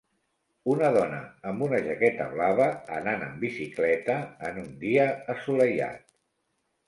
Una 0.75 0.87
dona 0.93 1.17
amb 1.49 1.65
una 1.65 1.81
jaqueta 1.87 2.25
blava 2.31 2.69
anant 2.99 3.25
en 3.27 3.37
bicicleta 3.43 4.17
en 4.49 4.57
un 4.65 4.73
dia 4.85 5.05
assolellat. 5.35 6.03